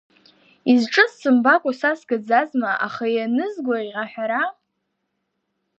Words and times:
Изҿыз 0.71 1.11
сымбакәа 1.19 1.71
са 1.79 1.91
сгаӡазма, 1.99 2.71
аха 2.85 3.05
ианызгәаӷь 3.15 3.93
аҳәара… 4.03 4.43